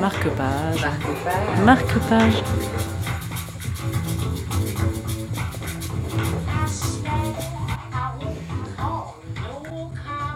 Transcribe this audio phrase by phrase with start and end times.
[0.00, 0.86] Marque-page.
[1.64, 2.42] Marque-page.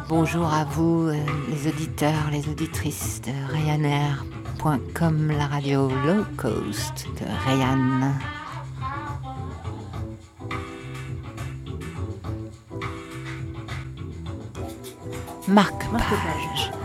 [0.09, 1.15] Bonjour à vous, euh,
[1.51, 8.15] les auditeurs, les auditrices de Ryanair.com, la radio low cost de Ryan.
[15.47, 15.93] Marque-page.
[15.93, 16.78] marque page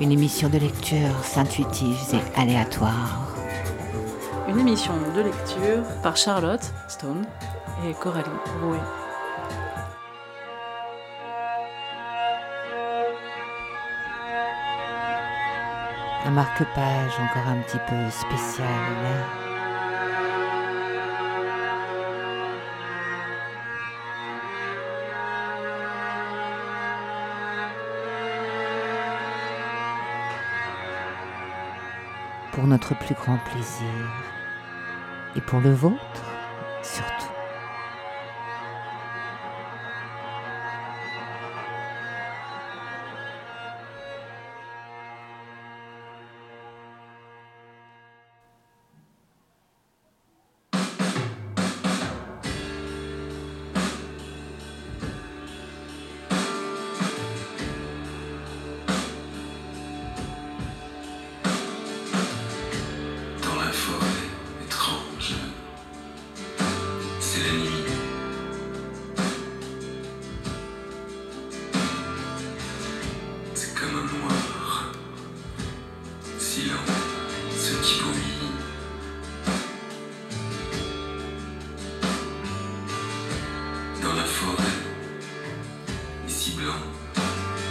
[0.00, 3.34] une émission de lecture intuitives et aléatoires.
[4.48, 7.26] Une émission de lecture par Charlotte Stone
[7.84, 8.28] et Coralie
[8.62, 8.78] Rouet.
[16.26, 19.47] Un marque-page encore un petit peu spécial.
[32.68, 33.88] notre plus grand plaisir
[35.34, 35.98] et pour le vôtre
[36.82, 37.17] surtout.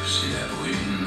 [0.05, 1.06] c'est la brume.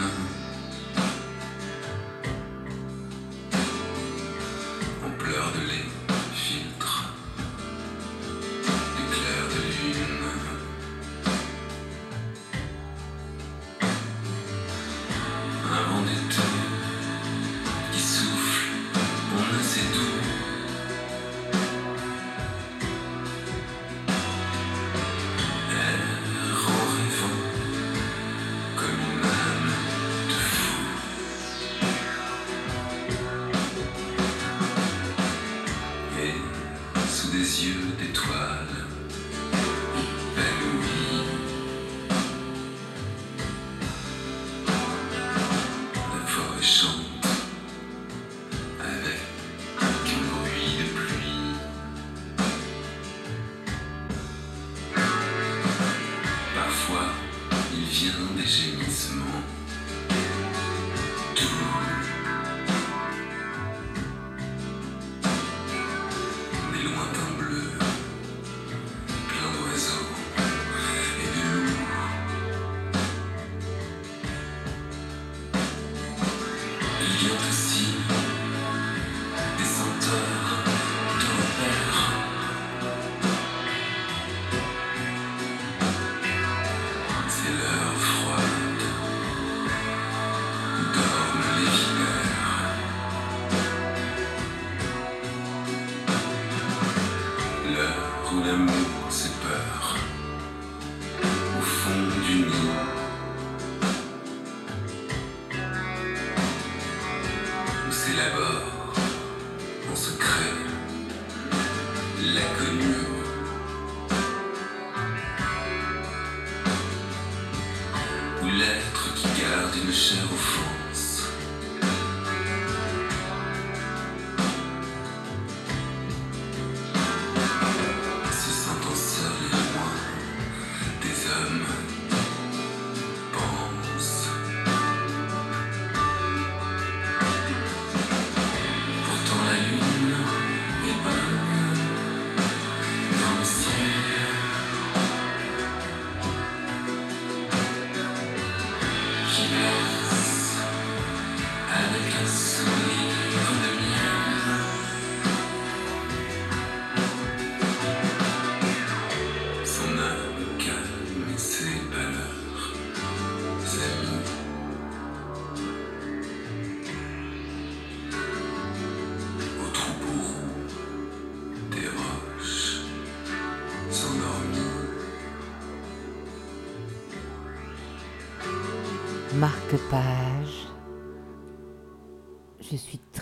[108.21, 108.70] Never.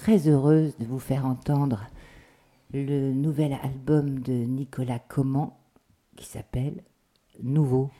[0.08, 1.86] Très heureuse de vous faire entendre
[2.72, 5.60] le nouvel album de Nicolas Comment
[6.16, 6.82] qui s'appelle
[7.42, 7.90] Nouveau.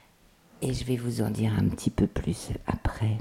[0.63, 3.19] Et je vais vous en dire un petit peu plus après.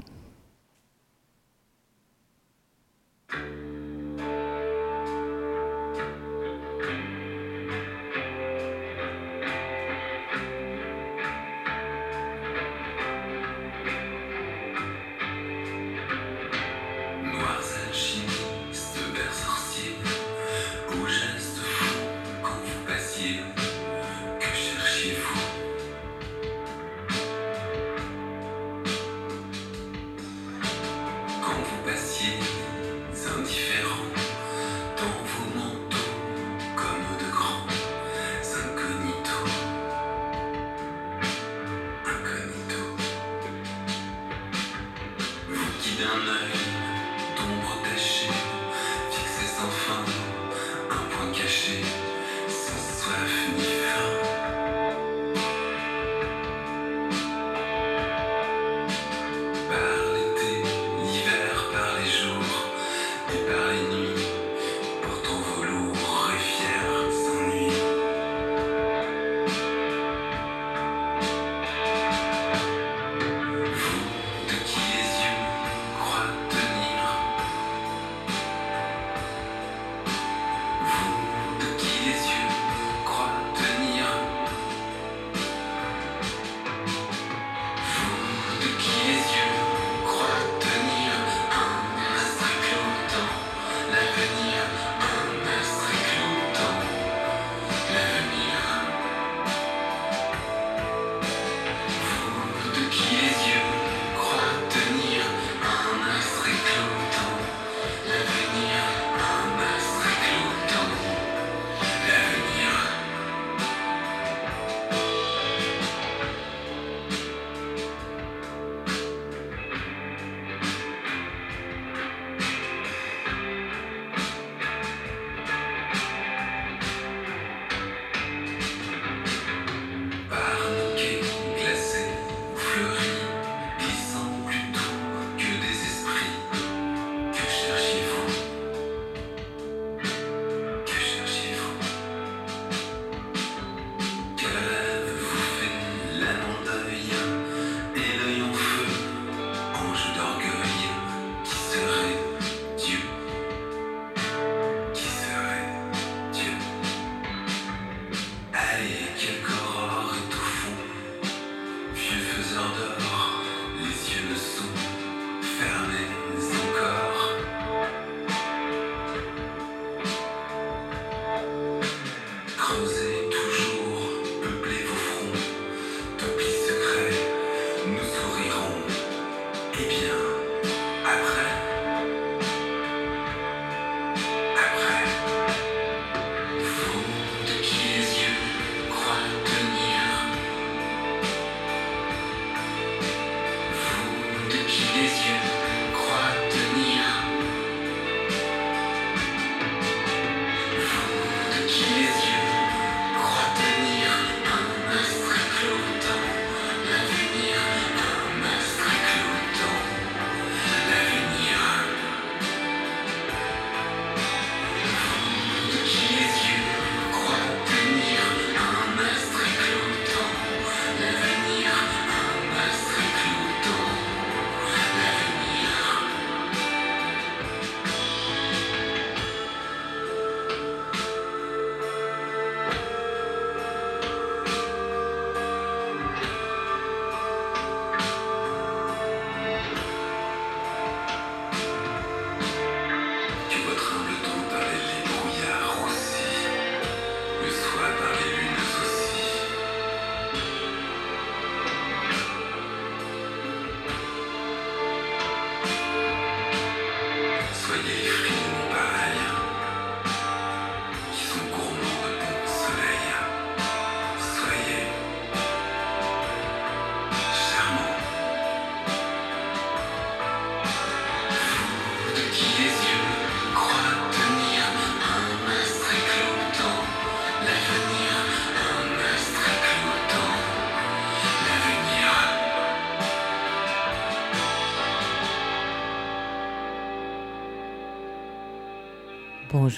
[25.08, 25.57] Par l'été,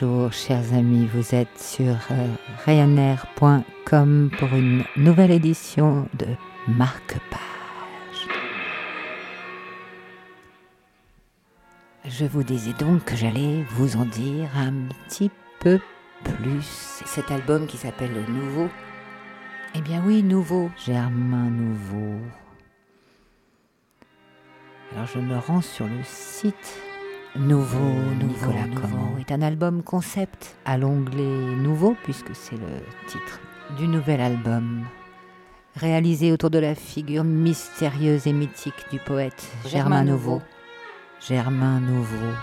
[0.00, 2.26] Bonjour chers amis, vous êtes sur euh,
[2.64, 6.26] Ryanair.com pour une nouvelle édition de
[6.68, 8.28] Marque-Page.
[12.06, 14.72] Je vous disais donc que j'allais vous en dire un
[15.04, 15.78] petit peu
[16.24, 17.02] plus.
[17.04, 18.68] Cet album qui s'appelle Le Nouveau.
[19.74, 22.20] Eh bien oui, Nouveau, Germain Nouveau.
[24.92, 26.89] Alors je me rends sur le site
[27.36, 32.66] Nouveau, Nicolas Nouveau est un album concept à l'onglet Nouveau, puisque c'est le
[33.06, 33.38] titre
[33.78, 34.84] du nouvel album.
[35.76, 40.42] Réalisé autour de la figure mystérieuse et mythique du poète Germain Nouveau.
[41.20, 42.34] Germain Nouveau,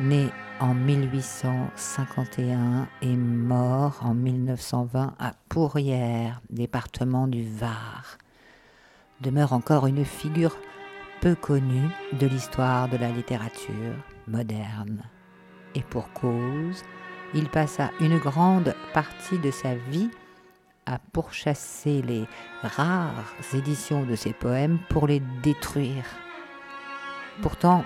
[0.00, 0.26] né
[0.58, 8.18] en 1851 et mort en 1920 à Pourrières, département du Var,
[9.20, 10.56] demeure encore une figure
[11.20, 13.94] peu connu de l'histoire de la littérature
[14.26, 15.02] moderne.
[15.74, 16.82] Et pour cause,
[17.34, 20.10] il passa une grande partie de sa vie
[20.86, 22.24] à pourchasser les
[22.62, 26.04] rares éditions de ses poèmes pour les détruire.
[27.42, 27.84] Pourtant,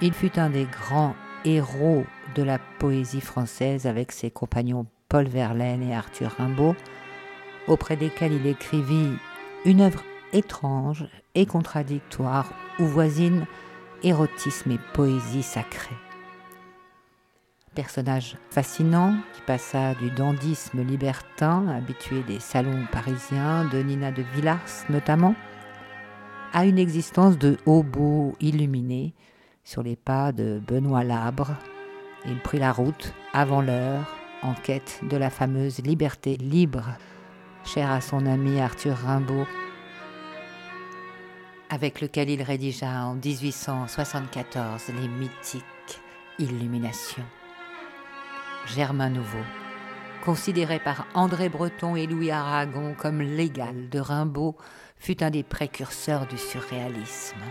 [0.00, 2.04] il fut un des grands héros
[2.34, 6.74] de la poésie française avec ses compagnons Paul Verlaine et Arthur Rimbaud,
[7.68, 9.12] auprès desquels il écrivit
[9.64, 10.02] une œuvre
[10.34, 13.46] étrange et contradictoire où voisinent
[14.02, 15.96] érotisme et poésie sacrée.
[17.74, 24.84] Personnage fascinant qui passa du dandysme libertin, habitué des salons parisiens, de Nina de Villars
[24.90, 25.34] notamment,
[26.52, 29.14] à une existence de hobo illuminé
[29.64, 31.56] sur les pas de Benoît Labre.
[32.26, 34.06] Il prit la route avant l'heure
[34.42, 36.90] en quête de la fameuse liberté libre,
[37.64, 39.46] chère à son ami Arthur Rimbaud
[41.74, 45.64] avec lequel il rédigea en 1874 les mythiques
[46.38, 47.24] Illuminations.
[48.66, 49.42] Germain Nouveau,
[50.24, 54.56] considéré par André Breton et Louis Aragon comme l'égal de Rimbaud,
[54.98, 57.42] fut un des précurseurs du surréalisme.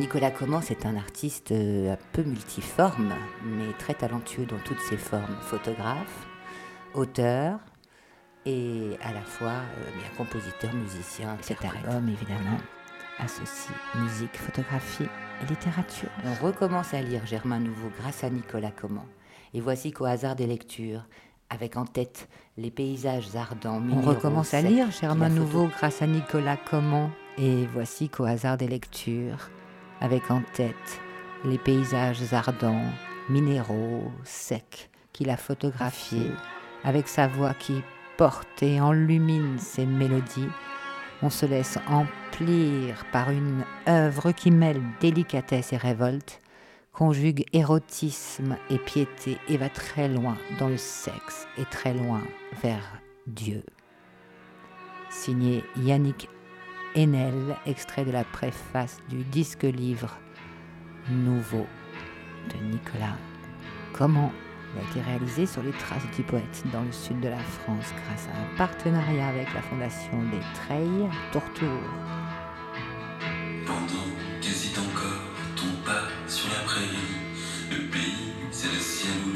[0.00, 3.14] Nicolas Comment est un artiste euh, un peu multiforme,
[3.44, 5.36] mais très talentueux dans toutes ses formes.
[5.42, 6.26] Photographe,
[6.92, 7.60] auteur,
[8.46, 11.56] et à la fois euh, bien compositeur, musicien, etc.
[11.88, 12.58] Homme évidemment
[13.18, 15.08] associe musique, photographie
[15.42, 16.08] et littérature.
[16.24, 19.06] On recommence à lire Germain Nouveau grâce à Nicolas Comment.
[19.52, 21.06] Et voici qu'au hasard des lectures,
[21.50, 23.82] avec en tête les paysages ardents.
[23.90, 27.10] On recommence à lire Germain Nouveau grâce à Nicolas Comment.
[27.36, 29.50] Et voici qu'au hasard des lectures,
[30.00, 31.00] avec en tête
[31.44, 32.84] les paysages ardents,
[33.28, 36.30] minéraux, secs, qu'il a photographiés,
[36.84, 37.82] avec sa voix qui
[38.20, 40.50] porte et enlumine ses mélodies,
[41.22, 46.38] on se laisse emplir par une œuvre qui mêle délicatesse et révolte,
[46.92, 52.20] conjugue érotisme et piété et va très loin dans le sexe et très loin
[52.62, 53.62] vers Dieu.
[55.08, 56.28] Signé Yannick
[56.94, 60.18] Enel, extrait de la préface du disque livre
[61.08, 61.66] Nouveau
[62.50, 63.16] de Nicolas
[63.94, 64.30] Comment
[64.74, 67.92] il a été réalisé sur les traces du poète dans le sud de la France
[68.06, 71.80] grâce à un partenariat avec la fondation des Treilles Tourtour.
[73.66, 74.08] Pendant
[74.40, 76.96] qu'hésite encore ton pas sur la prairie,
[77.70, 79.29] le pays, c'est le ciel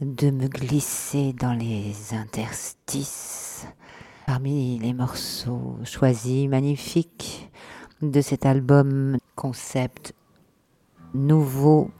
[0.00, 3.66] de me glisser dans les interstices
[4.26, 7.50] parmi les morceaux choisis magnifiques
[8.02, 10.14] de cet album concept
[11.14, 11.90] nouveau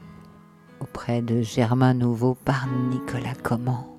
[0.79, 3.96] auprès de Germain Nouveau par Nicolas Comment.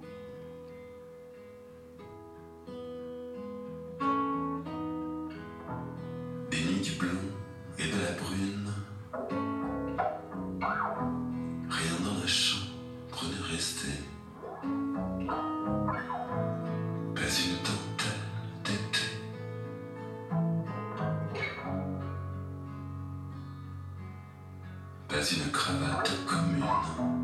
[25.58, 27.17] cravate commune.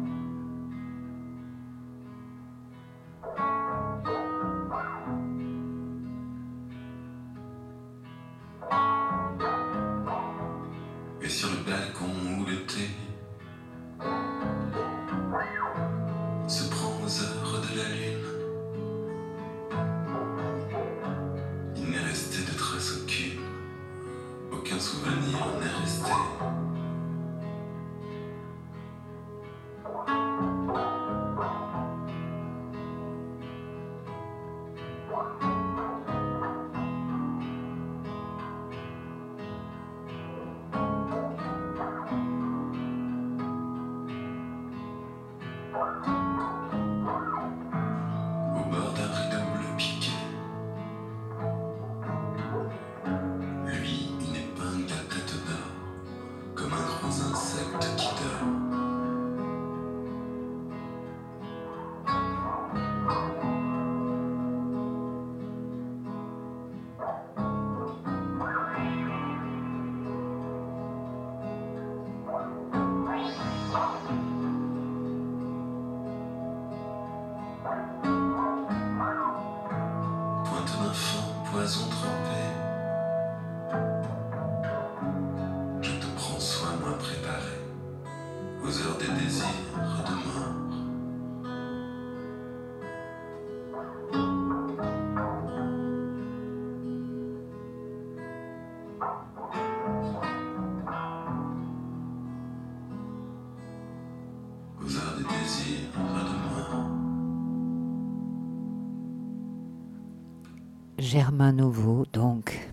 [110.99, 112.69] Germain Nouveau, donc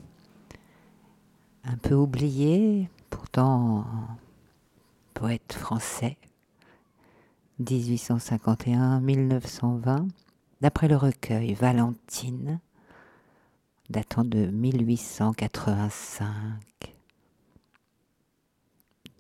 [1.64, 3.86] un peu oublié, pourtant
[5.16, 6.18] poète français,
[7.62, 10.08] 1851-1920,
[10.62, 12.60] d'après le recueil Valentine,
[13.90, 16.30] datant de 1885.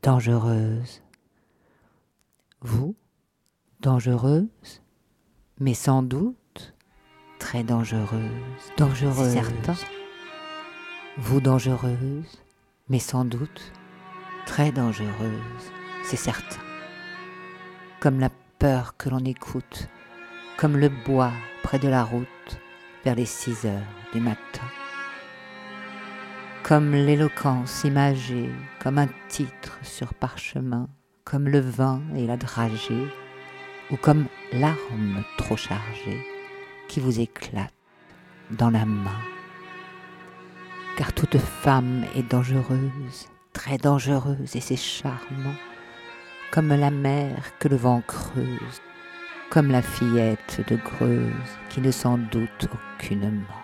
[0.03, 1.01] Dangereuse.
[2.61, 2.95] Vous,
[3.79, 4.83] dangereuse,
[5.59, 6.35] mais sans doute
[7.41, 8.21] très dangereuse.
[8.77, 9.33] Dangereuse.
[9.33, 9.73] Certain.
[11.17, 12.39] Vous dangereuse,
[12.87, 13.73] mais sans doute
[14.45, 15.65] très dangereuse,
[16.03, 16.61] c'est certain.
[17.99, 19.89] Comme la peur que l'on écoute,
[20.57, 22.27] comme le bois près de la route
[23.03, 24.67] vers les six heures du matin.
[26.63, 30.87] Comme l'éloquence imagée, comme un titre sur parchemin,
[31.25, 33.07] comme le vin et la dragée,
[33.89, 36.23] ou comme l'arme trop chargée
[36.91, 37.73] qui vous éclate
[38.49, 39.21] dans la main.
[40.97, 45.55] Car toute femme est dangereuse, très dangereuse, et c'est charmant,
[46.51, 48.81] comme la mer que le vent creuse,
[49.49, 53.61] comme la fillette de Greuze qui ne s'en doute aucunement.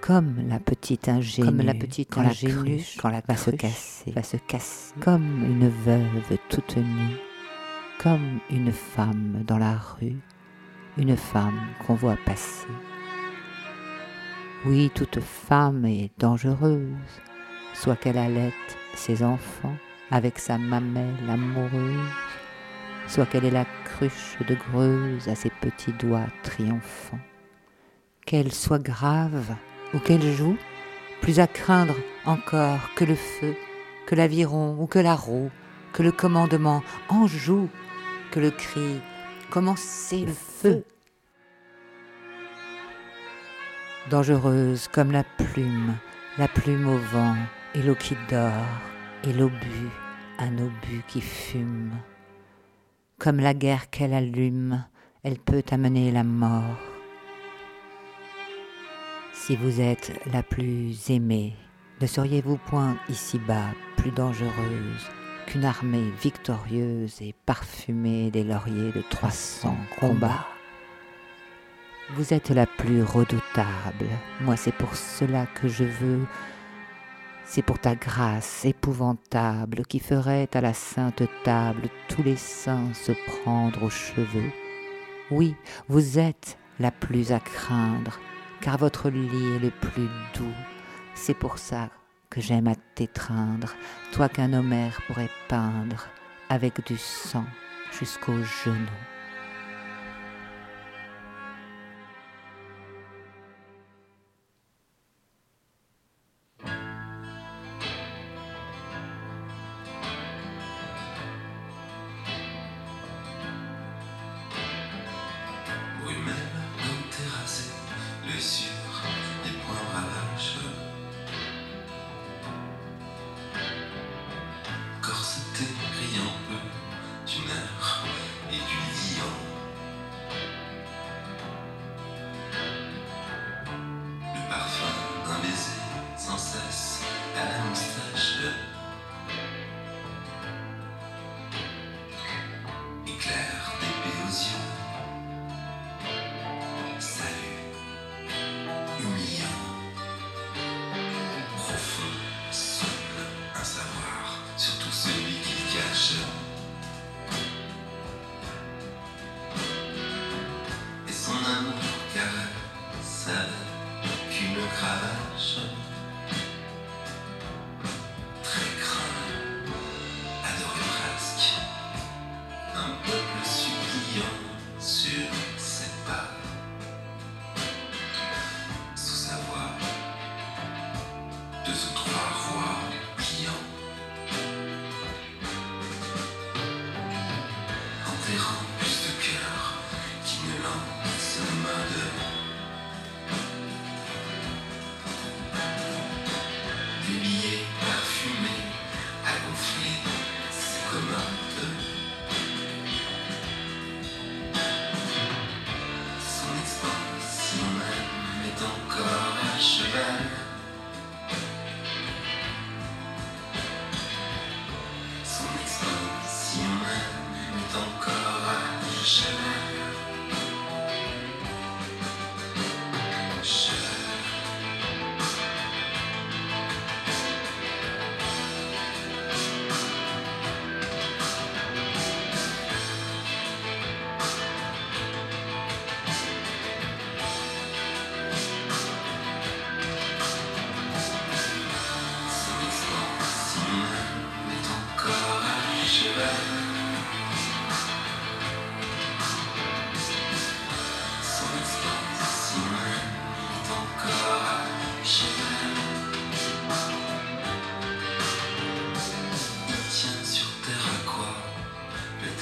[0.00, 4.10] Comme la petite ingénue, comme la petite quand ingénue, la quand la va se casser,
[4.10, 7.16] va se casser, comme une veuve toute nue,
[8.00, 10.18] comme une femme dans la rue,
[10.96, 12.68] une femme qu'on voit passer.
[14.64, 17.20] Oui, toute femme est dangereuse,
[17.74, 19.76] soit qu'elle allaite ses enfants
[20.10, 22.08] avec sa mamelle amoureuse,
[23.08, 27.20] soit qu'elle ait la cruche de Greuze à ses petits doigts triomphants.
[28.24, 29.54] Qu'elle soit grave
[29.92, 30.56] ou qu'elle joue,
[31.20, 33.54] plus à craindre encore que le feu,
[34.06, 35.50] que l'aviron ou que la roue,
[35.92, 37.68] que le commandement en joue,
[38.30, 39.00] que le cri
[39.54, 40.84] Commencez le feu.
[44.10, 45.94] Dangereuse comme la plume,
[46.38, 47.36] la plume au vent,
[47.76, 48.50] et l'eau qui dort,
[49.22, 49.90] et l'obus,
[50.40, 51.92] un obus qui fume.
[53.20, 54.84] Comme la guerre qu'elle allume,
[55.22, 56.80] elle peut amener la mort.
[59.34, 61.54] Si vous êtes la plus aimée,
[62.00, 65.08] ne seriez-vous point ici-bas plus dangereuse,
[65.44, 70.46] qu'une armée victorieuse et parfumée des lauriers de trois cents combats.
[72.14, 74.08] Vous êtes la plus redoutable,
[74.40, 76.26] moi c'est pour cela que je veux,
[77.44, 83.12] c'est pour ta grâce épouvantable qui ferait à la sainte table tous les saints se
[83.26, 84.50] prendre aux cheveux.
[85.30, 85.54] Oui,
[85.88, 88.18] vous êtes la plus à craindre,
[88.60, 90.54] car votre lit est le plus doux,
[91.14, 91.88] c'est pour ça
[92.34, 93.76] que j'aime à t'étreindre,
[94.12, 96.08] toi qu'un Homère pourrait peindre
[96.48, 97.44] avec du sang
[97.96, 99.13] jusqu'aux genoux.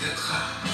[0.02, 0.71] peut-être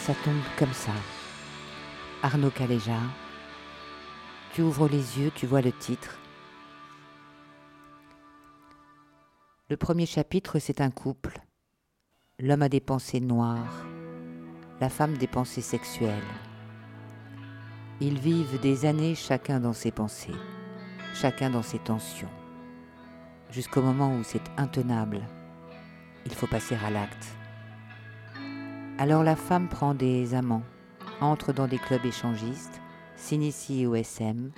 [0.00, 0.92] ça tombe comme ça.
[2.22, 2.98] Arnaud Caléja.
[4.52, 6.18] Tu ouvres les yeux, tu vois le titre.
[9.68, 11.38] Le premier chapitre, c'est un couple.
[12.38, 13.84] L'homme a des pensées noires,
[14.80, 16.32] la femme des pensées sexuelles.
[18.00, 20.40] Ils vivent des années chacun dans ses pensées,
[21.12, 22.30] chacun dans ses tensions,
[23.50, 25.20] jusqu'au moment où c'est intenable.
[26.24, 27.39] Il faut passer à l'acte.
[29.00, 30.62] Alors la femme prend des amants,
[31.22, 32.82] entre dans des clubs échangistes,
[33.16, 34.50] s'initie au SM.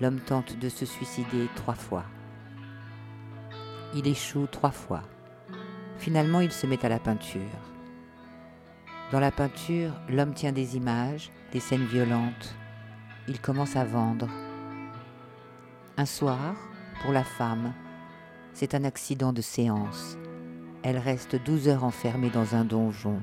[0.00, 2.04] L'homme tente de se suicider trois fois.
[3.94, 5.02] Il échoue trois fois.
[5.98, 7.42] Finalement, il se met à la peinture.
[9.12, 12.56] Dans la peinture, l'homme tient des images, des scènes violentes.
[13.28, 14.28] Il commence à vendre.
[15.98, 16.54] Un soir,
[17.02, 17.74] pour la femme,
[18.54, 20.16] c'est un accident de séance.
[20.82, 23.20] Elle reste douze heures enfermée dans un donjon,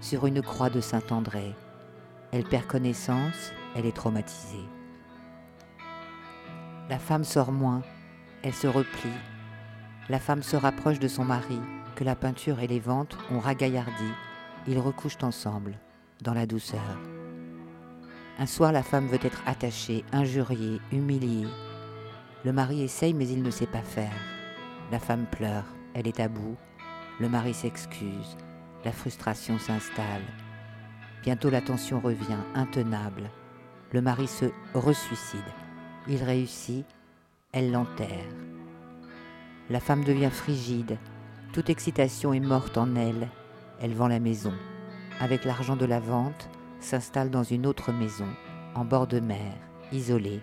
[0.00, 1.54] sur une croix de Saint-André.
[2.32, 4.64] Elle perd connaissance, elle est traumatisée.
[6.88, 7.82] La femme sort moins,
[8.42, 9.10] elle se replie.
[10.08, 11.60] La femme se rapproche de son mari,
[11.94, 14.10] que la peinture et les ventes ont ragaillardi.
[14.66, 15.78] Ils recouchent ensemble,
[16.22, 16.80] dans la douceur.
[18.38, 21.48] Un soir, la femme veut être attachée, injuriée, humiliée.
[22.46, 24.12] Le mari essaye, mais il ne sait pas faire.
[24.90, 26.56] La femme pleure, elle est à bout.
[27.20, 28.36] Le mari s'excuse.
[28.84, 30.22] La frustration s'installe.
[31.22, 33.30] Bientôt la tension revient, intenable.
[33.92, 35.40] Le mari se ressuicide.
[36.08, 36.84] Il réussit,
[37.52, 38.26] elle l'enterre.
[39.70, 40.98] La femme devient frigide.
[41.52, 43.28] Toute excitation est morte en elle.
[43.80, 44.54] Elle vend la maison.
[45.20, 46.48] Avec l'argent de la vente,
[46.80, 48.28] s'installe dans une autre maison,
[48.74, 49.52] en bord de mer,
[49.92, 50.40] isolée.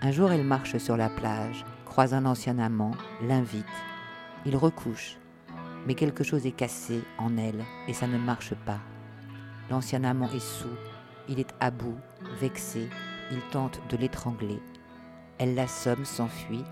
[0.00, 3.66] Un jour, elle marche sur la plage, croise un ancien amant, l'invite.
[4.46, 5.18] Il recouche,
[5.86, 8.78] mais quelque chose est cassé en elle et ça ne marche pas.
[9.68, 10.74] L'ancien amant est sous,
[11.28, 11.98] il est à bout,
[12.40, 12.88] vexé,
[13.30, 14.58] il tente de l'étrangler.
[15.36, 16.64] Elle l'assomme, s'enfuit,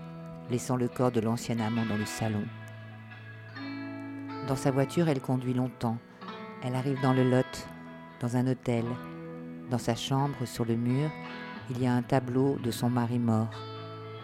[0.49, 2.45] laissant le corps de l'ancien amant dans le salon.
[4.47, 5.99] Dans sa voiture, elle conduit longtemps.
[6.63, 7.67] Elle arrive dans le Lot,
[8.21, 8.85] dans un hôtel.
[9.69, 11.11] Dans sa chambre, sur le mur,
[11.69, 13.51] il y a un tableau de son mari mort.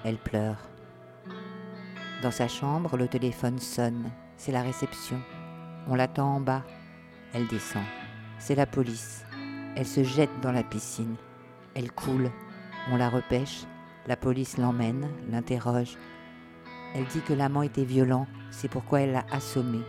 [0.04, 0.58] Elle pleure.
[2.22, 4.10] Dans sa chambre, le téléphone sonne.
[4.38, 5.22] C'est la réception.
[5.88, 6.64] On l'attend en bas.
[7.34, 7.84] Elle descend.
[8.40, 9.24] C'est la police.
[9.76, 11.16] Elle se jette dans la piscine.
[11.76, 12.32] Elle coule.
[12.92, 13.66] On la repêche.
[14.08, 15.96] La police l'emmène, l'interroge.
[16.96, 18.26] Elle dit que l'amant était violent.
[18.50, 19.82] C'est pourquoi elle l'a assommé.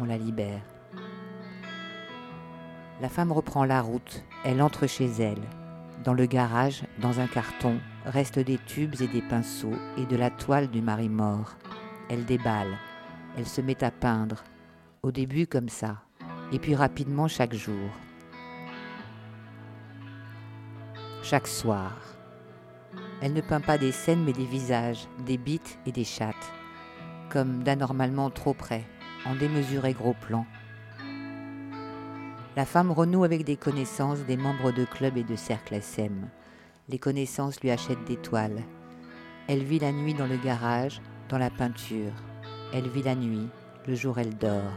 [0.00, 0.62] On la libère.
[3.02, 4.24] La femme reprend la route.
[4.42, 5.42] Elle entre chez elle.
[6.02, 10.30] Dans le garage, dans un carton, restent des tubes et des pinceaux et de la
[10.30, 11.56] toile du mari mort.
[12.08, 12.76] Elle déballe.
[13.36, 14.44] Elle se met à peindre.
[15.02, 16.02] Au début comme ça,
[16.52, 17.90] et puis rapidement chaque jour.
[21.22, 21.92] Chaque soir.
[23.20, 26.52] Elle ne peint pas des scènes mais des visages, des bites et des chattes,
[27.30, 28.84] comme d'anormalement trop près,
[29.26, 30.46] en démesuré gros plan.
[32.56, 36.28] La femme renoue avec des connaissances des membres de clubs et de cercles SM.
[36.88, 38.62] Les connaissances lui achètent des toiles.
[39.48, 42.12] Elle vit la nuit dans le garage, dans la peinture.
[42.72, 43.48] Elle vit la nuit,
[43.86, 44.72] le jour elle dort.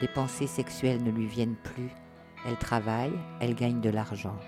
[0.00, 1.90] Les pensées sexuelles ne lui viennent plus.
[2.46, 4.38] Elle travaille, elle gagne de l'argent.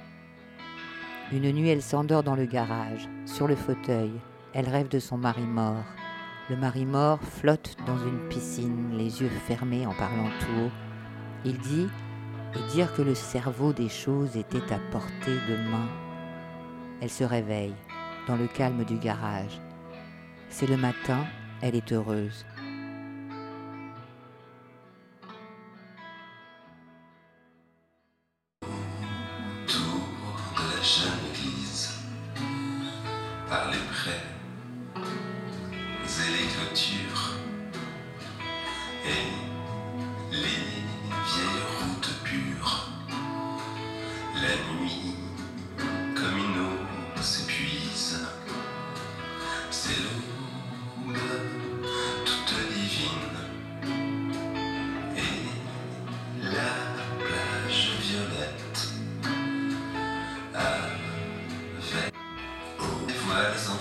[1.33, 4.13] Une nuit, elle s'endort dans le garage, sur le fauteuil.
[4.53, 5.85] Elle rêve de son mari mort.
[6.51, 10.71] Le mari mort flotte dans une piscine, les yeux fermés en parlant tout haut.
[11.45, 11.89] Il dit
[12.55, 15.89] et dire que le cerveau des choses était à portée de main.
[17.01, 17.75] Elle se réveille
[18.29, 19.61] dans le calme du garage.
[20.57, 21.27] C'est le matin,
[21.63, 22.47] elle est heureuse.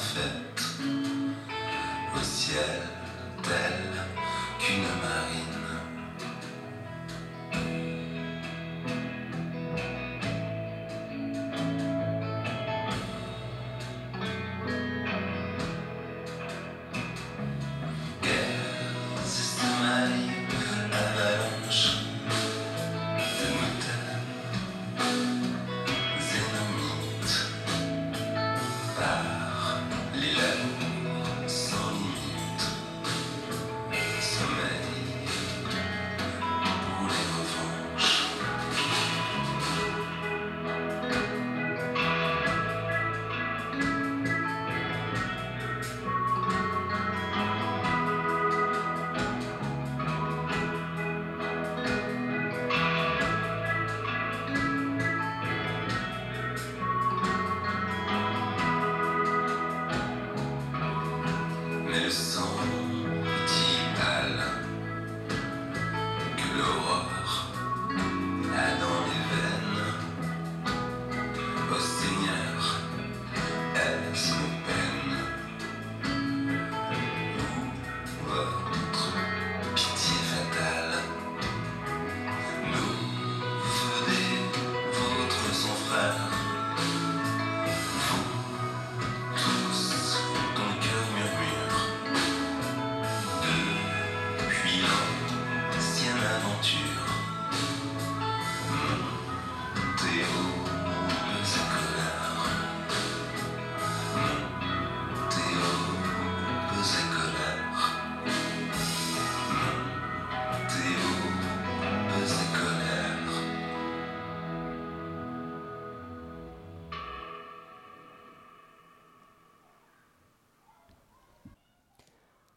[0.04, 0.64] Fête,
[2.16, 3.03] au ciel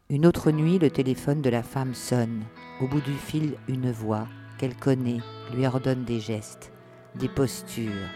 [0.09, 2.45] Une autre nuit, le téléphone de la femme sonne.
[2.79, 4.25] Au bout du fil, une voix
[4.57, 5.19] qu'elle connaît
[5.53, 6.71] lui ordonne des gestes,
[7.15, 8.07] des postures,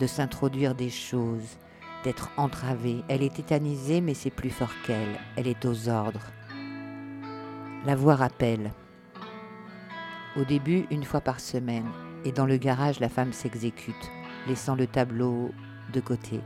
[0.00, 1.58] de s'introduire des choses,
[2.04, 3.02] d'être entravée.
[3.08, 5.18] Elle est tétanisée, mais c'est plus fort qu'elle.
[5.34, 6.30] Elle est aux ordres.
[7.84, 8.70] La voix rappelle.
[10.36, 11.90] Au début, une fois par semaine,
[12.24, 14.12] et dans le garage, la femme s'exécute,
[14.46, 15.50] laissant le tableau
[15.92, 16.40] de côté.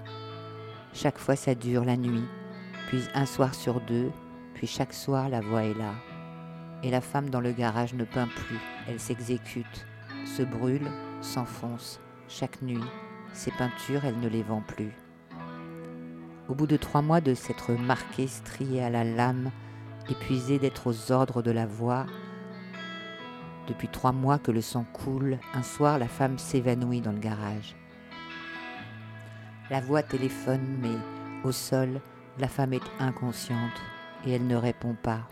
[0.94, 2.24] Chaque fois, ça dure la nuit,
[2.88, 4.10] puis un soir sur deux,
[4.58, 5.94] puis chaque soir, la voix est là.
[6.82, 9.86] Et la femme dans le garage ne peint plus, elle s'exécute,
[10.24, 10.90] se brûle,
[11.20, 12.82] s'enfonce, chaque nuit.
[13.32, 14.90] Ses peintures, elle ne les vend plus.
[16.48, 19.52] Au bout de trois mois de s'être marquée, striée à la lame,
[20.10, 22.06] épuisée d'être aux ordres de la voix,
[23.68, 27.76] depuis trois mois que le sang coule, un soir, la femme s'évanouit dans le garage.
[29.70, 30.96] La voix téléphone, mais
[31.44, 32.00] au sol,
[32.40, 33.80] la femme est inconsciente
[34.26, 35.28] et elle ne répond pas.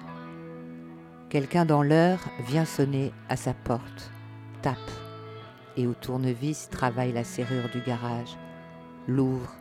[1.29, 4.11] Quelqu'un dans l'heure vient sonner à sa porte,
[4.63, 4.77] tape,
[5.77, 8.37] et au tournevis travaille la serrure du garage,
[9.09, 9.53] l'ouvre,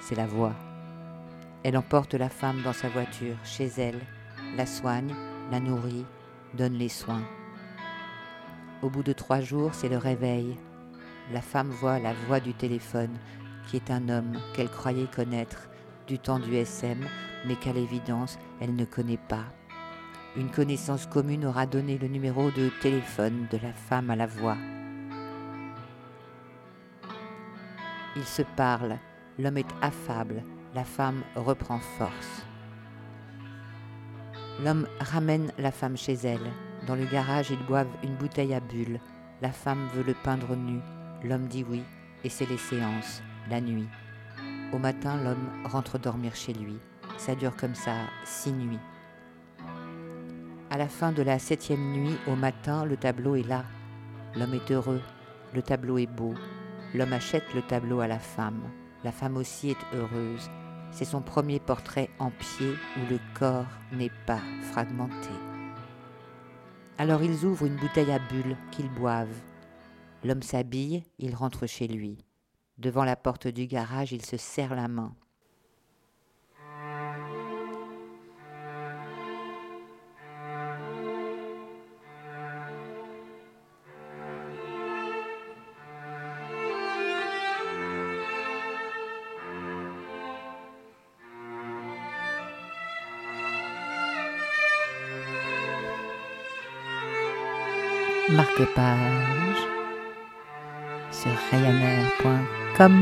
[0.00, 0.54] c'est la voix.
[1.64, 4.00] Elle emporte la femme dans sa voiture, chez elle,
[4.56, 5.12] la soigne,
[5.50, 6.06] la nourrit,
[6.54, 7.24] donne les soins.
[8.82, 10.56] Au bout de trois jours, c'est le réveil.
[11.32, 13.18] La femme voit la voix du téléphone,
[13.66, 15.68] qui est un homme qu'elle croyait connaître
[16.06, 17.04] du temps du SM,
[17.46, 19.44] mais qu'à l'évidence, elle ne connaît pas.
[20.36, 24.56] Une connaissance commune aura donné le numéro de téléphone de la femme à la voix.
[28.16, 28.98] Ils se parlent,
[29.38, 30.42] l'homme est affable,
[30.74, 32.46] la femme reprend force.
[34.62, 36.52] L'homme ramène la femme chez elle.
[36.86, 39.00] Dans le garage, ils boivent une bouteille à bulles.
[39.42, 40.80] La femme veut le peindre nu.
[41.22, 41.82] L'homme dit oui,
[42.24, 43.88] et c'est les séances, la nuit.
[44.72, 46.78] Au matin, l'homme rentre dormir chez lui.
[47.18, 47.94] Ça dure comme ça
[48.24, 48.78] six nuits.
[50.70, 53.64] À la fin de la septième nuit, au matin, le tableau est là.
[54.34, 55.00] L'homme est heureux,
[55.54, 56.34] le tableau est beau.
[56.94, 58.62] L'homme achète le tableau à la femme.
[59.04, 60.50] La femme aussi est heureuse.
[60.90, 64.40] C'est son premier portrait en pied où le corps n'est pas
[64.72, 65.30] fragmenté.
[66.98, 69.42] Alors ils ouvrent une bouteille à bulles qu'ils boivent.
[70.24, 72.18] L'homme s'habille, il rentre chez lui.
[72.78, 75.14] Devant la porte du garage, il se serre la main.
[98.58, 99.60] Marque-page
[101.12, 102.96] sur ryanair.com.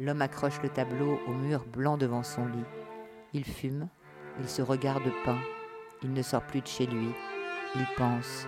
[0.00, 2.64] L'homme accroche le tableau au mur blanc devant son lit.
[3.34, 3.90] Il fume,
[4.40, 5.42] il se regarde peint,
[6.02, 7.10] il ne sort plus de chez lui,
[7.74, 8.46] il pense.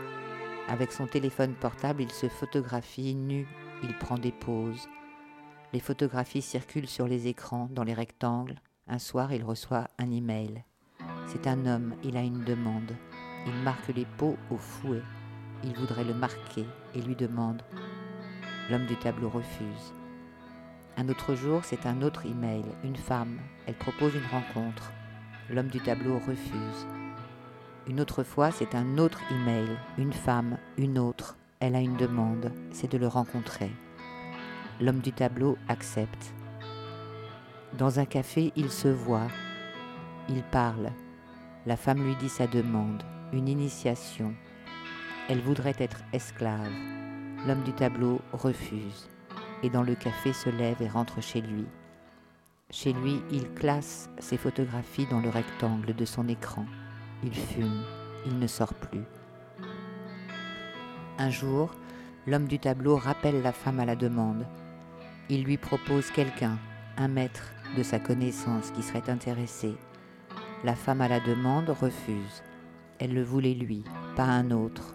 [0.69, 3.47] Avec son téléphone portable, il se photographie nu,
[3.83, 4.89] il prend des pauses.
[5.75, 8.59] Les photographies circulent sur les écrans, dans les rectangles.
[8.89, 10.65] Un soir, il reçoit un email.
[11.27, 12.97] C'est un homme, il a une demande.
[13.47, 15.03] Il marque les pots au fouet.
[15.65, 17.61] il voudrait le marquer et lui demande.
[18.71, 19.93] L'homme du tableau refuse.
[20.99, 23.39] Un autre jour, c'est un autre email, une femme.
[23.67, 24.93] Elle propose une rencontre.
[25.49, 26.87] L'homme du tableau refuse.
[27.89, 31.37] Une autre fois, c'est un autre email, une femme, une autre.
[31.61, 33.71] Elle a une demande, c'est de le rencontrer.
[34.81, 36.35] L'homme du tableau accepte.
[37.79, 39.29] Dans un café, il se voit.
[40.29, 40.91] Il parle.
[41.65, 44.35] La femme lui dit sa demande, une initiation.
[45.31, 46.71] Elle voudrait être esclave.
[47.47, 49.09] L'homme du tableau refuse
[49.63, 51.67] et dans le café se lève et rentre chez lui.
[52.71, 56.65] Chez lui, il classe ses photographies dans le rectangle de son écran.
[57.23, 57.83] Il fume,
[58.27, 59.05] il ne sort plus.
[61.19, 61.71] Un jour,
[62.27, 64.47] l'homme du tableau rappelle la femme à la demande.
[65.29, 66.59] Il lui propose quelqu'un,
[66.97, 69.77] un maître de sa connaissance qui serait intéressé.
[70.65, 72.43] La femme à la demande refuse.
[72.99, 73.85] Elle le voulait lui,
[74.17, 74.95] pas un autre.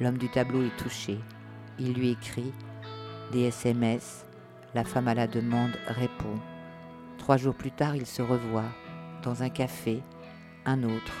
[0.00, 1.18] L'homme du tableau est touché.
[1.78, 2.52] Il lui écrit
[3.34, 4.24] des SMS,
[4.76, 6.38] la femme à la demande répond.
[7.18, 8.70] Trois jours plus tard, il se revoit
[9.24, 10.02] Dans un café,
[10.64, 11.12] un autre.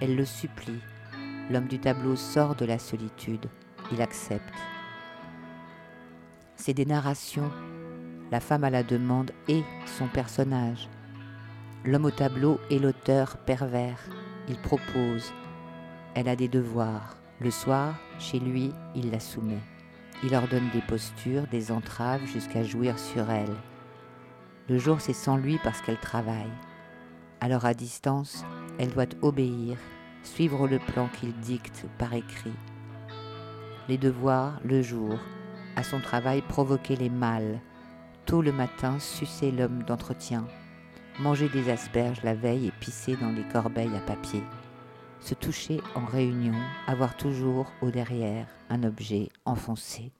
[0.00, 0.80] Elle le supplie.
[1.50, 3.44] L'homme du tableau sort de la solitude.
[3.92, 4.54] Il accepte.
[6.56, 7.50] C'est des narrations.
[8.30, 10.88] La femme à la demande est son personnage.
[11.84, 14.00] L'homme au tableau est l'auteur pervers.
[14.48, 15.30] Il propose.
[16.14, 17.18] Elle a des devoirs.
[17.38, 19.60] Le soir, chez lui, il la soumet.
[20.22, 23.54] Il leur donne des postures, des entraves jusqu'à jouir sur elle.
[24.68, 26.52] Le jour, c'est sans lui parce qu'elle travaille.
[27.40, 28.44] Alors à distance,
[28.78, 29.78] elle doit obéir,
[30.22, 32.52] suivre le plan qu'il dicte par écrit.
[33.88, 35.18] Les devoirs, le jour,
[35.74, 37.58] à son travail provoquer les mâles,
[38.26, 40.46] tôt le matin sucer l'homme d'entretien,
[41.18, 44.42] manger des asperges la veille et pisser dans les corbeilles à papier
[45.20, 46.54] se toucher en réunion,
[46.86, 50.12] avoir toujours au derrière un objet enfoncé.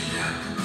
[0.00, 0.57] Elle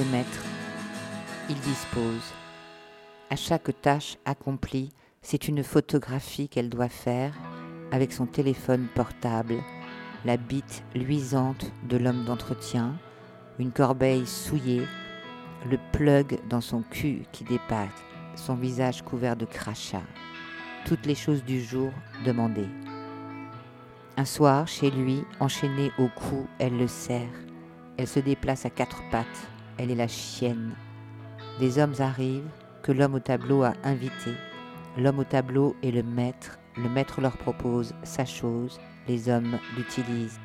[0.00, 0.44] le maître.
[1.50, 2.32] il dispose.
[3.28, 4.90] À chaque tâche accomplie,
[5.20, 7.34] c'est une photographie qu'elle doit faire
[7.92, 9.56] avec son téléphone portable,
[10.24, 12.94] la bite luisante de l'homme d'entretien,
[13.58, 14.86] une corbeille souillée,
[15.68, 17.90] le plug dans son cul qui dépasse,
[18.36, 20.08] son visage couvert de crachats.
[20.86, 21.92] Toutes les choses du jour
[22.24, 22.70] demandées.
[24.16, 27.28] Un soir, chez lui, enchaînée au cou, elle le serre.
[27.98, 29.50] Elle se déplace à quatre pattes.
[29.82, 30.74] Elle est la chienne.
[31.58, 32.50] Des hommes arrivent
[32.82, 34.34] que l'homme au tableau a invités.
[34.98, 36.58] L'homme au tableau est le maître.
[36.76, 38.78] Le maître leur propose sa chose.
[39.08, 40.38] Les hommes l'utilisent.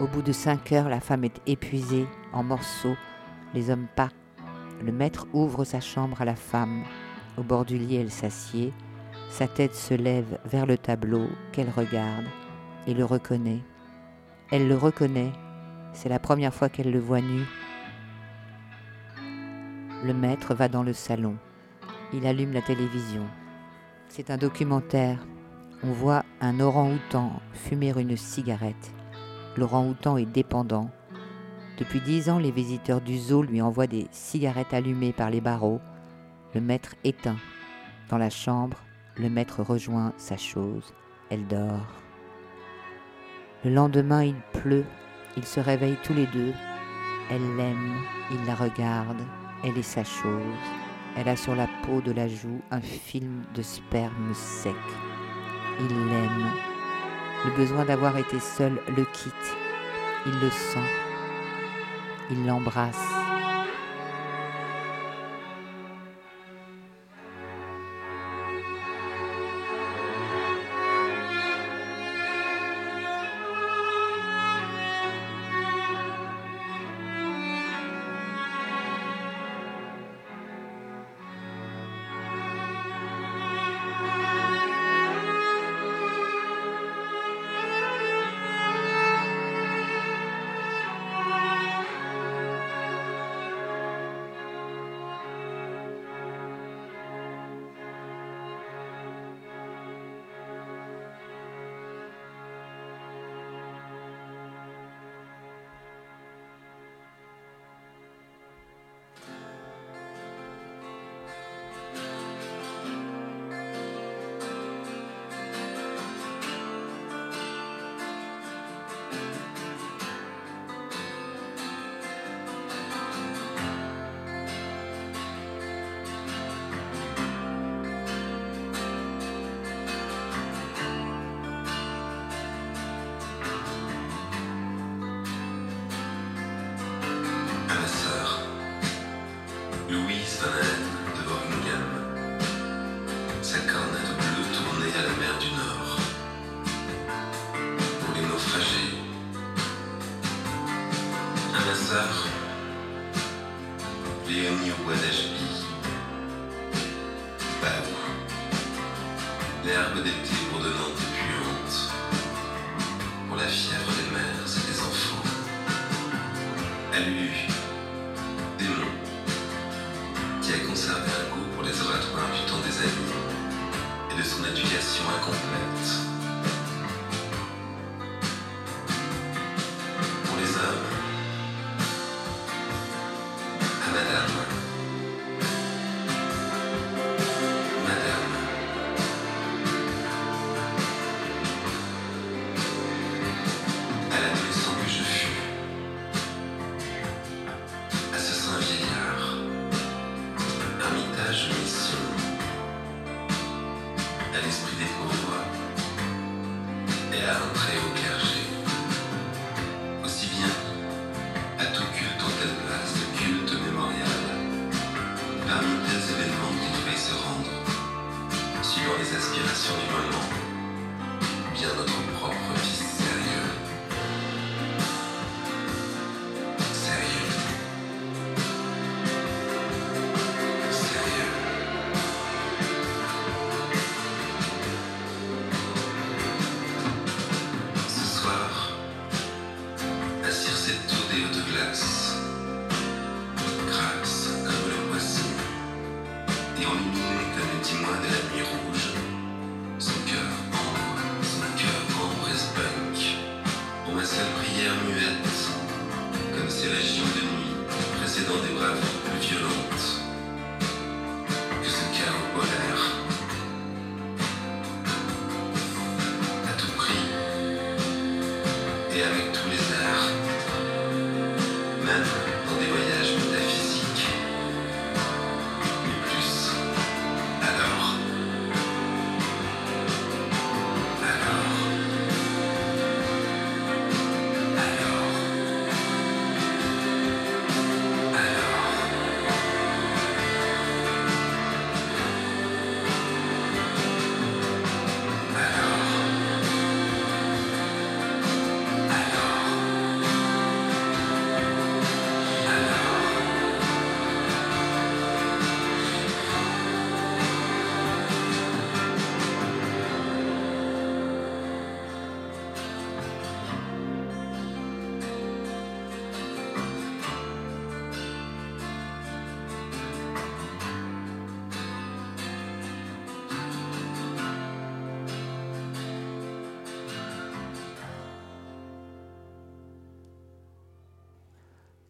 [0.00, 2.96] Au bout de cinq heures, la femme est épuisée, en morceaux.
[3.54, 4.16] Les hommes partent.
[4.82, 6.82] Le maître ouvre sa chambre à la femme.
[7.38, 8.72] Au bord du lit, elle s'assied.
[9.30, 12.26] Sa tête se lève vers le tableau qu'elle regarde
[12.88, 13.62] et le reconnaît.
[14.50, 15.30] Elle le reconnaît.
[15.94, 17.44] C'est la première fois qu'elle le voit nu.
[20.04, 21.36] Le maître va dans le salon.
[22.12, 23.24] Il allume la télévision.
[24.08, 25.24] C'est un documentaire.
[25.84, 28.92] On voit un orang-outan fumer une cigarette.
[29.56, 30.90] L'orang-outan est dépendant.
[31.78, 35.80] Depuis dix ans, les visiteurs du zoo lui envoient des cigarettes allumées par les barreaux.
[36.54, 37.38] Le maître éteint.
[38.10, 38.78] Dans la chambre,
[39.16, 40.92] le maître rejoint sa chose.
[41.30, 41.86] Elle dort.
[43.64, 44.84] Le lendemain, il pleut.
[45.36, 46.52] Ils se réveillent tous les deux.
[47.30, 47.96] Elle l'aime,
[48.30, 49.22] il la regarde.
[49.64, 50.42] Elle est sa chose.
[51.16, 54.74] Elle a sur la peau de la joue un film de sperme sec.
[55.80, 56.50] Il l'aime.
[57.44, 59.56] Le besoin d'avoir été seul le quitte.
[60.26, 60.78] Il le sent.
[62.30, 62.96] Il l'embrasse.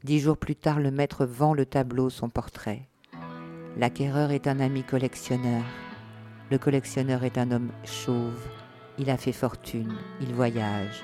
[0.05, 2.91] Dix jours plus tard, le maître vend le tableau, son portrait.
[3.79, 5.63] L'acquéreur est un ami collectionneur.
[6.51, 8.47] Le collectionneur est un homme chauve.
[8.99, 11.03] Il a fait fortune, il voyage.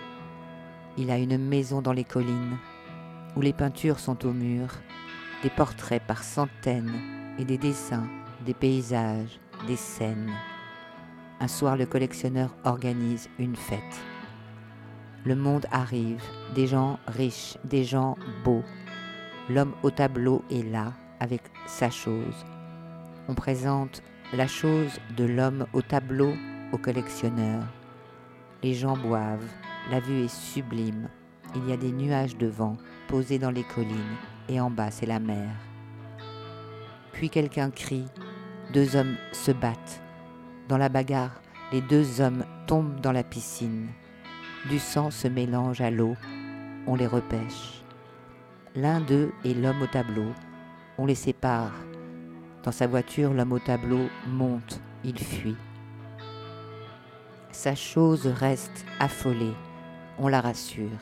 [0.98, 2.59] Il a une maison dans les collines,
[3.36, 4.68] où les peintures sont au mur,
[5.42, 6.92] des portraits par centaines
[7.38, 8.07] et des dessins,
[8.44, 10.30] des paysages, des scènes.
[11.40, 13.80] Un soir, le collectionneur organise une fête.
[15.24, 16.22] Le monde arrive,
[16.55, 18.64] des gens riches, des gens beaux,
[19.51, 22.46] L'homme au tableau est là, avec sa chose.
[23.26, 24.01] On présente
[24.32, 26.34] la chose de l'homme au tableau
[26.72, 27.64] au collectionneur.
[28.62, 29.51] Les gens boivent,
[29.90, 31.09] la vue est sublime.
[31.57, 32.76] Il y a des nuages de vent
[33.09, 34.16] posés dans les collines,
[34.48, 35.51] et en bas c'est la mer.
[37.12, 38.07] Puis quelqu'un crie,
[38.72, 40.01] deux hommes se battent.
[40.68, 41.42] Dans la bagarre,
[41.72, 43.88] les deux hommes tombent dans la piscine.
[44.68, 46.14] Du sang se mélange à l'eau,
[46.86, 47.79] on les repêche.
[48.76, 50.32] L'un d'eux est l'homme au tableau.
[50.96, 51.72] On les sépare.
[52.62, 55.56] Dans sa voiture, l'homme au tableau monte, il fuit.
[57.50, 59.54] Sa chose reste affolée.
[60.18, 61.00] On la rassure.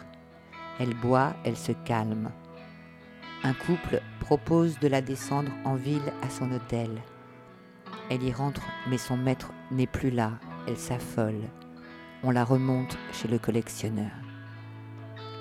[0.80, 2.30] Elle boit, elle se calme.
[3.44, 7.02] Un couple propose de la descendre en ville à son hôtel.
[8.08, 10.32] Elle y rentre, mais son maître n'est plus là.
[10.66, 11.42] Elle s'affole.
[12.22, 14.10] On la remonte chez le collectionneur.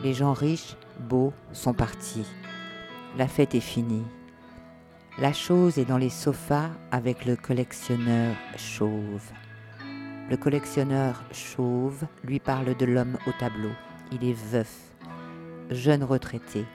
[0.03, 2.26] Les gens riches beaux sont partis.
[3.18, 4.06] La fête est finie.
[5.20, 9.32] La chose est dans les sofas avec le collectionneur chauve.
[10.30, 13.72] Le collectionneur chauve lui parle de l'homme au tableau.
[14.12, 14.72] Il est veuf,
[15.72, 16.66] jeune retraité,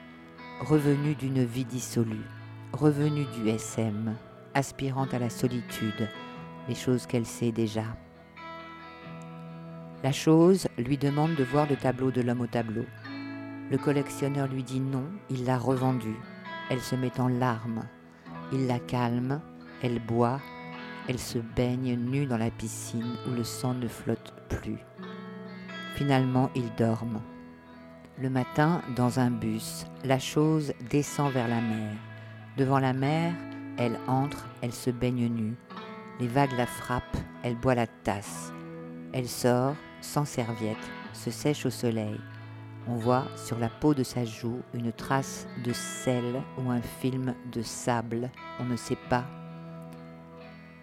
[0.60, 2.26] revenu d'une vie dissolue,
[2.72, 4.14] revenu du SM,
[4.54, 6.08] aspirant à la solitude,
[6.68, 7.84] les choses qu'elle sait déjà.
[10.02, 12.84] La chose lui demande de voir le tableau de l'homme au tableau.
[13.72, 16.20] Le collectionneur lui dit non, il l'a revendue.
[16.68, 17.84] Elle se met en larmes.
[18.52, 19.40] Il la calme,
[19.82, 20.40] elle boit,
[21.08, 24.76] elle se baigne nue dans la piscine où le sang ne flotte plus.
[25.94, 27.22] Finalement, ils dorment.
[28.18, 31.94] Le matin, dans un bus, la chose descend vers la mer.
[32.58, 33.32] Devant la mer,
[33.78, 35.56] elle entre, elle se baigne nue.
[36.20, 38.52] Les vagues la frappent, elle boit la tasse.
[39.14, 42.20] Elle sort, sans serviette, se sèche au soleil.
[42.88, 47.34] On voit sur la peau de sa joue une trace de sel ou un film
[47.52, 49.24] de sable, on ne sait pas.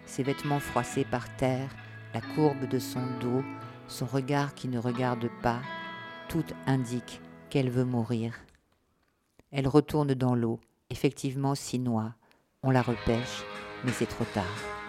[0.06, 1.68] Ses vêtements froissés par terre,
[2.14, 3.44] la courbe de son dos,
[3.86, 5.60] son regard qui ne regarde pas,
[6.28, 7.20] tout indique
[7.50, 8.34] qu'elle veut mourir.
[9.52, 12.14] Elle retourne dans l'eau, effectivement s'y noie.
[12.62, 13.44] On la repêche,
[13.84, 14.79] mais c'est trop tard.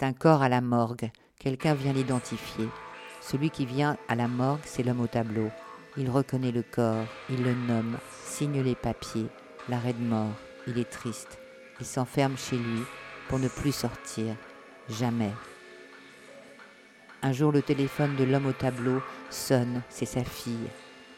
[0.00, 1.10] Un corps à la morgue.
[1.40, 2.68] Quelqu'un vient l'identifier.
[3.20, 5.50] Celui qui vient à la morgue, c'est l'homme au tableau.
[5.96, 9.26] Il reconnaît le corps, il le nomme, signe les papiers,
[9.68, 10.32] l'arrêt de mort.
[10.68, 11.38] Il est triste.
[11.80, 12.82] Il s'enferme chez lui
[13.28, 14.36] pour ne plus sortir.
[14.88, 15.32] Jamais.
[17.22, 19.82] Un jour, le téléphone de l'homme au tableau sonne.
[19.88, 20.68] C'est sa fille.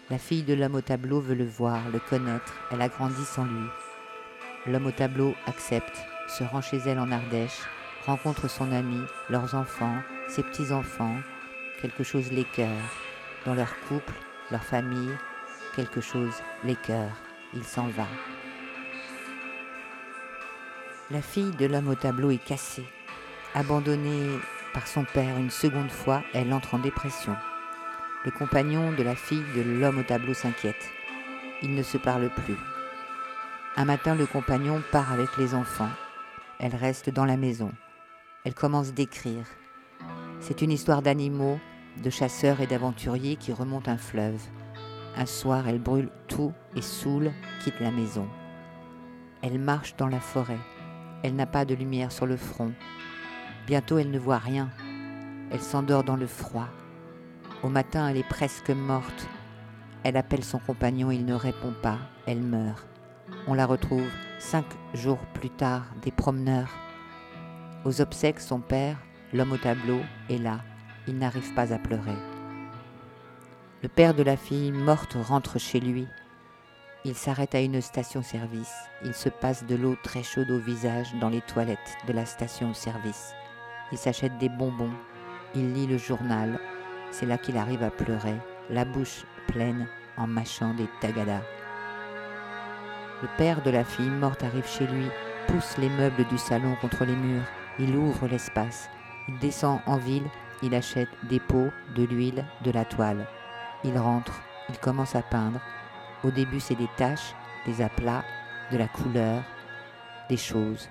[0.08, 2.54] La fille de l'homme au tableau veut le voir, le connaître.
[2.70, 3.68] Elle a grandi sans lui.
[4.66, 7.60] L'homme au tableau accepte, se rend chez elle en Ardèche,
[8.06, 9.96] rencontre son ami, leurs enfants,
[10.28, 11.16] ses petits-enfants.
[11.80, 12.68] Quelque chose l'écœure.
[13.46, 14.12] Dans leur couple,
[14.50, 15.10] leur famille,
[15.74, 16.34] quelque chose
[16.64, 17.12] l'écœure.
[17.54, 18.06] Il s'en va.
[21.10, 22.86] La fille de l'homme au tableau est cassée.
[23.54, 24.38] Abandonnée
[24.72, 27.34] par son père une seconde fois, elle entre en dépression.
[28.24, 30.88] Le compagnon de la fille de l'homme au tableau s'inquiète.
[31.62, 32.56] Ils ne se parlent plus.
[33.76, 35.90] Un matin, le compagnon part avec les enfants.
[36.58, 37.72] Elle reste dans la maison.
[38.42, 39.44] Elle commence d'écrire.
[40.40, 41.58] C'est une histoire d'animaux,
[42.02, 44.40] de chasseurs et d'aventuriers qui remontent un fleuve.
[45.14, 47.32] Un soir, elle brûle tout et saoule,
[47.62, 48.26] quitte la maison.
[49.42, 50.58] Elle marche dans la forêt.
[51.22, 52.72] Elle n'a pas de lumière sur le front.
[53.66, 54.70] Bientôt, elle ne voit rien.
[55.50, 56.68] Elle s'endort dans le froid.
[57.62, 59.28] Au matin, elle est presque morte.
[60.02, 61.98] Elle appelle son compagnon, il ne répond pas.
[62.26, 62.86] Elle meurt.
[63.46, 64.64] On la retrouve cinq
[64.94, 66.70] jours plus tard, des promeneurs.
[67.82, 68.98] Aux obsèques, son père,
[69.32, 70.60] l'homme au tableau, est là.
[71.08, 72.16] Il n'arrive pas à pleurer.
[73.82, 76.06] Le père de la fille morte rentre chez lui.
[77.06, 78.74] Il s'arrête à une station-service.
[79.02, 83.32] Il se passe de l'eau très chaude au visage dans les toilettes de la station-service.
[83.92, 84.92] Il s'achète des bonbons.
[85.54, 86.60] Il lit le journal.
[87.10, 88.36] C'est là qu'il arrive à pleurer,
[88.68, 89.86] la bouche pleine
[90.18, 91.42] en mâchant des tagadas.
[93.22, 95.06] Le père de la fille morte arrive chez lui,
[95.46, 97.50] pousse les meubles du salon contre les murs.
[97.80, 98.90] Il ouvre l'espace.
[99.28, 100.28] Il descend en ville.
[100.62, 103.26] Il achète des pots, de l'huile, de la toile.
[103.84, 104.42] Il rentre.
[104.68, 105.60] Il commence à peindre.
[106.22, 107.34] Au début, c'est des taches,
[107.66, 108.24] des aplats,
[108.70, 109.42] de la couleur,
[110.28, 110.88] des choses.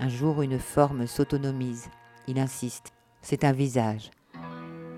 [0.00, 1.90] Un jour, une forme s'autonomise.
[2.26, 2.92] Il insiste.
[3.20, 4.10] C'est un visage.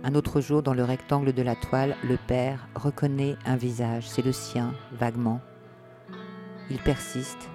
[0.05, 4.09] Un autre jour, dans le rectangle de la toile, le père reconnaît un visage.
[4.09, 5.41] C'est le sien, vaguement.
[6.70, 7.49] Il persiste,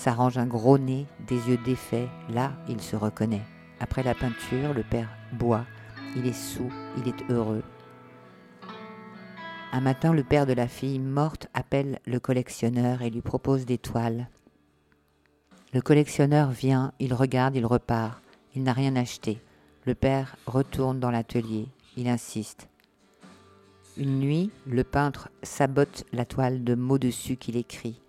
[0.00, 2.08] s'arrange un gros nez, des yeux défaits.
[2.30, 3.42] Là, il se reconnaît.
[3.80, 5.66] Après la peinture, le père boit.
[6.16, 7.62] Il est sous, il est heureux.
[9.72, 13.76] Un matin, le père de la fille morte appelle le collectionneur et lui propose des
[13.76, 14.28] toiles.
[15.74, 18.22] Le collectionneur vient, il regarde, il repart.
[18.54, 19.38] Il n'a rien acheté.
[19.84, 21.68] Le père retourne dans l'atelier.
[21.98, 22.68] Il insiste.
[23.98, 28.00] Une nuit, le peintre sabote la toile de mots dessus qu'il écrit.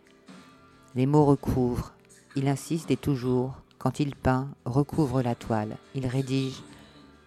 [0.94, 1.94] Les mots recouvrent.
[2.36, 5.78] Il insiste et toujours, quand il peint, recouvre la toile.
[5.96, 6.62] Il rédige.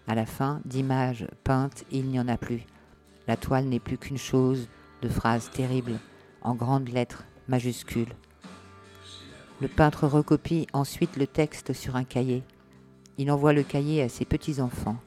[0.07, 2.67] À la fin, d'images peintes, il n'y en a plus.
[3.27, 4.69] La toile n'est plus qu'une chose
[5.01, 5.99] de phrases terribles,
[6.43, 8.15] en grandes lettres majuscules.
[9.63, 12.43] Le peintre recopie ensuite le texte sur un cahier.
[13.17, 14.99] Il envoie le cahier à ses petits-enfants.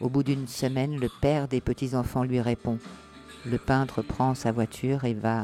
[0.00, 2.78] Au bout d'une semaine, le père des petits-enfants lui répond.
[3.44, 5.42] Le peintre prend sa voiture et va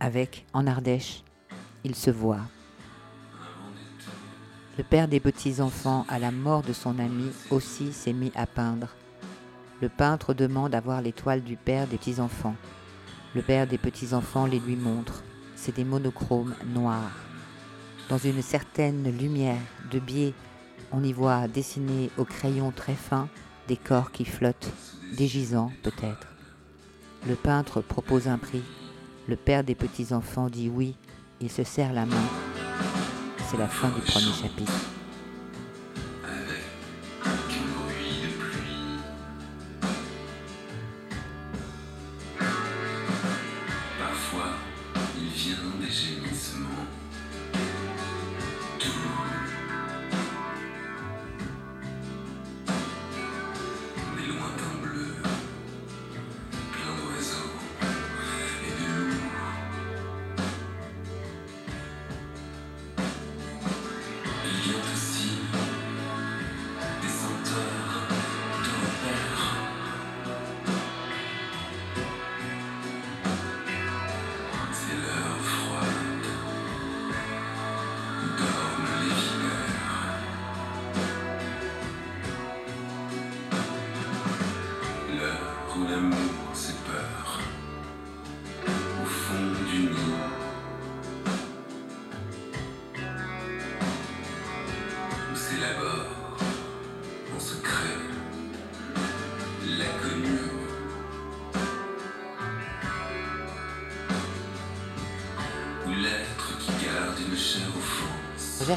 [0.00, 1.22] avec en Ardèche.
[1.84, 2.40] Il se voit.
[4.76, 8.94] Le père des petits-enfants, à la mort de son ami, aussi s'est mis à peindre.
[9.80, 12.56] Le peintre demande à voir les toiles du père des petits-enfants.
[13.34, 15.22] Le père des petits-enfants les lui montre.
[15.56, 17.16] C'est des monochromes noirs.
[18.08, 20.34] Dans une certaine lumière de biais,
[20.92, 23.28] on y voit dessiner au crayon très fin
[23.66, 24.72] des corps qui flottent,
[25.16, 26.28] des gisants peut-être.
[27.26, 28.62] Le peintre propose un prix.
[29.28, 30.96] Le père des petits-enfants dit oui.
[31.42, 32.16] Il se serre la main.
[33.50, 34.97] C'est la fin du premier chapitre.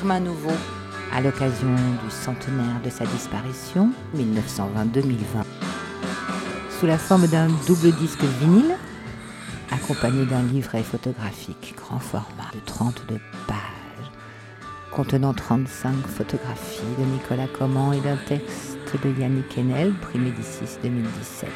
[0.02, 0.50] Germain Nouveau,
[1.14, 5.44] à l'occasion du centenaire de sa disparition, 1920-2020,
[6.80, 8.76] sous la forme d'un double disque vinyle,
[9.70, 14.12] accompagné d'un livret photographique grand format de 32 pages,
[14.90, 21.48] contenant 35 photographies de Nicolas Comment et d'un texte de Yannick Enel, prix Médicis 2017.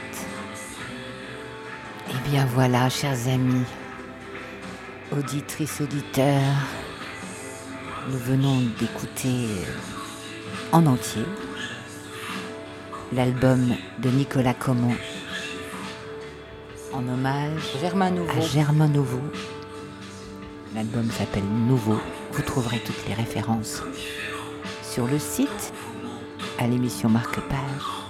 [2.11, 3.65] Eh bien voilà, chers amis,
[5.11, 6.53] auditrices, auditeurs,
[8.11, 9.47] nous venons d'écouter
[10.71, 11.23] en entier
[13.13, 14.93] l'album de Nicolas Comment
[16.93, 18.37] en hommage Germain Nouveau.
[18.37, 19.21] à Germain Nouveau.
[20.75, 21.99] L'album s'appelle Nouveau.
[22.31, 23.81] Vous trouverez toutes les références
[24.83, 25.73] sur le site,
[26.59, 28.04] à l'émission Marque Page